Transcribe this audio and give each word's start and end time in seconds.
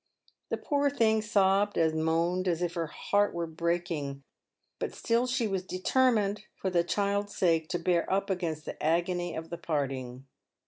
The 0.49 0.57
poor 0.57 0.89
thing 0.89 1.21
sobbed 1.21 1.77
and 1.77 2.03
moaned 2.03 2.47
as 2.47 2.63
if 2.63 2.73
her 2.73 2.87
heart 2.87 3.35
were 3.35 3.45
breaking, 3.45 4.23
but 4.79 4.95
still 4.95 5.27
she 5.27 5.47
was 5.47 5.63
deter 5.63 6.11
mined, 6.11 6.45
for 6.55 6.71
the 6.71 6.83
child's 6.83 7.37
sake, 7.37 7.69
to 7.69 7.77
bear 7.77 8.11
up 8.11 8.31
against 8.31 8.65
the 8.65 8.81
agony 8.81 9.35
of 9.35 9.51
the 9.51 9.59
part 9.59 9.91
ing. 9.91 10.25